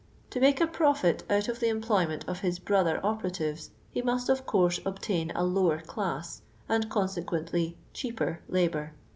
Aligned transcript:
To 0.31 0.39
make 0.39 0.59
a 0.59 0.65
proHt 0.65 1.29
nut 1.29 1.47
of 1.47 1.59
the 1.59 1.67
emuloyoient 1.67 2.27
of 2.27 2.39
his 2.39 2.57
brother 2.57 2.99
operatives 3.05 3.69
he 3.91 4.01
nimt, 4.01 4.29
of 4.29 4.47
course, 4.47 4.79
obuiin 4.79 5.31
a 5.35 5.43
lower 5.43 5.77
claiu 5.81 6.41
and, 6.67 6.89
coitsequently, 6.89 7.75
c!)caper 7.93 8.39
labour. 8.49 8.93